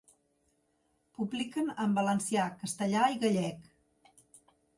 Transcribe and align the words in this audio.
Publiquen 1.19 1.69
en 1.83 1.93
valencià, 1.99 2.47
castellà 2.63 3.05
i 3.19 3.21
gallec. 3.27 3.71